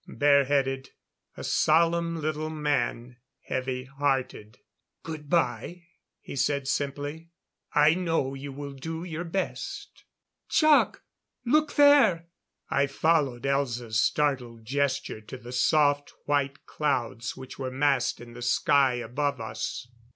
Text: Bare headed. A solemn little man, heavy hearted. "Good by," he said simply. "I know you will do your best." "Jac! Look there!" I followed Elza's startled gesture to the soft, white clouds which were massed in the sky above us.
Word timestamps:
Bare 0.07 0.45
headed. 0.45 0.89
A 1.37 1.43
solemn 1.43 2.19
little 2.19 2.49
man, 2.49 3.17
heavy 3.43 3.83
hearted. 3.83 4.57
"Good 5.03 5.29
by," 5.29 5.83
he 6.19 6.35
said 6.35 6.67
simply. 6.67 7.29
"I 7.75 7.93
know 7.93 8.33
you 8.33 8.51
will 8.51 8.73
do 8.73 9.03
your 9.03 9.23
best." 9.23 10.05
"Jac! 10.49 11.01
Look 11.45 11.75
there!" 11.75 12.25
I 12.67 12.87
followed 12.87 13.43
Elza's 13.43 13.99
startled 13.99 14.65
gesture 14.65 15.21
to 15.21 15.37
the 15.37 15.51
soft, 15.51 16.11
white 16.25 16.65
clouds 16.65 17.37
which 17.37 17.59
were 17.59 17.69
massed 17.69 18.19
in 18.19 18.33
the 18.33 18.41
sky 18.41 18.95
above 18.95 19.39
us. 19.39 19.85